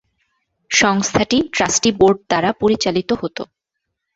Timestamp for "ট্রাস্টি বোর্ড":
1.55-2.17